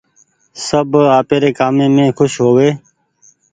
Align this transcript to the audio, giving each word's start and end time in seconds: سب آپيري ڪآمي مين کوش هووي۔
سب 0.67 0.87
آپيري 1.19 1.49
ڪآمي 1.59 1.87
مين 1.95 2.09
کوش 2.17 2.33
هووي۔ 2.45 2.69